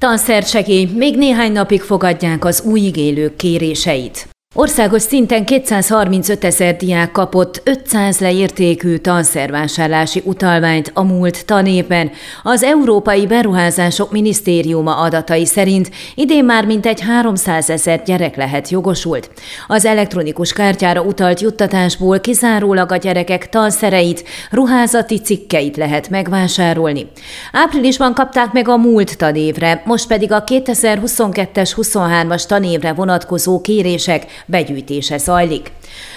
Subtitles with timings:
[0.00, 4.28] Tanszersegély, még néhány napig fogadják az új igélők kéréseit.
[4.54, 12.10] Országos szinten 235 ezer diák kapott 500 leértékű tanszervásárlási utalványt a múlt tanében.
[12.42, 19.30] Az Európai Beruházások Minisztériuma adatai szerint idén már mintegy 300 ezer gyerek lehet jogosult.
[19.66, 27.06] Az elektronikus kártyára utalt juttatásból kizárólag a gyerekek tanszereit, ruházati cikkeit lehet megvásárolni.
[27.52, 35.18] Áprilisban kapták meg a múlt tanévre, most pedig a 2022-es 23-as tanévre vonatkozó kérések begyűjtése
[35.18, 35.72] zajlik.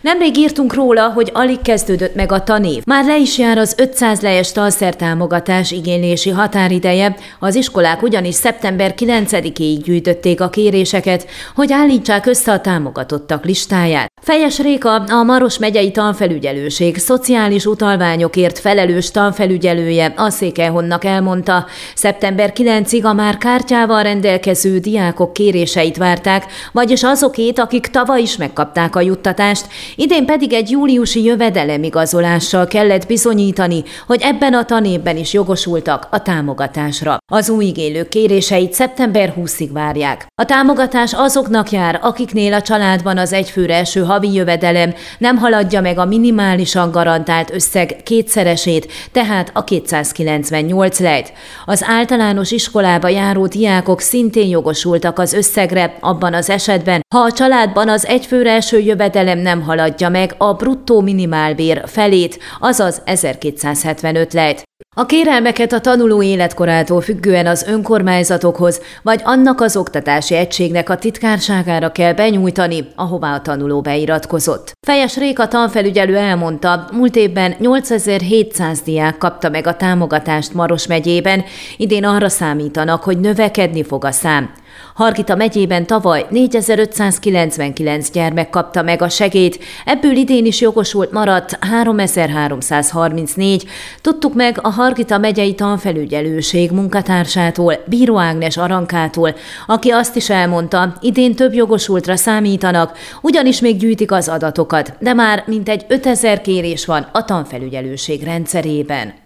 [0.00, 2.82] Nemrég írtunk róla, hogy alig kezdődött meg a tanév.
[2.84, 9.78] Már le is jár az 500 lejes tanszertámogatás igénylési határideje, az iskolák ugyanis szeptember 9-éig
[9.84, 14.12] gyűjtötték a kéréseket, hogy állítsák össze a támogatottak listáját.
[14.22, 23.02] Fejes Réka, a Maros megyei tanfelügyelőség szociális utalványokért felelős tanfelügyelője a Székelyhonnak elmondta, szeptember 9-ig
[23.02, 29.55] a már kártyával rendelkező diákok kéréseit várták, vagyis azokét, akik tavaly is megkapták a juttatást,
[29.96, 37.16] idén pedig egy júliusi jövedelemigazolással kellett bizonyítani, hogy ebben a tanévben is jogosultak a támogatásra.
[37.32, 40.26] Az új igélők kéréseit szeptember 20-ig várják.
[40.34, 45.98] A támogatás azoknak jár, akiknél a családban az egyfőre eső havi jövedelem nem haladja meg
[45.98, 51.32] a minimálisan garantált összeg kétszeresét, tehát a 298 lejt.
[51.64, 57.88] Az általános iskolába járó diákok szintén jogosultak az összegre abban az esetben, ha a családban
[57.88, 64.62] az egyfőre eső jövedelem nem haladja meg a bruttó minimálbér felét, azaz 1275 lejt.
[64.96, 71.92] A kérelmeket a tanuló életkorától függően az önkormányzatokhoz, vagy annak az oktatási egységnek a titkárságára
[71.92, 74.72] kell benyújtani, ahová a tanuló beiratkozott.
[74.86, 81.44] Fejes Réka tanfelügyelő elmondta, múlt évben 8700 diák kapta meg a támogatást Maros megyében,
[81.76, 84.50] idén arra számítanak, hogy növekedni fog a szám.
[84.94, 93.68] Hargita megyében tavaly 4599 gyermek kapta meg a segét, ebből idén is jogosult maradt 3334.
[94.00, 99.34] Tudtuk meg a Hargita megyei tanfelügyelőség munkatársától, Bíró Ágnes Arankától,
[99.66, 105.44] aki azt is elmondta, idén több jogosultra számítanak, ugyanis még gyűjtik az adatokat, de már
[105.46, 109.25] mintegy 5000 kérés van a tanfelügyelőség rendszerében.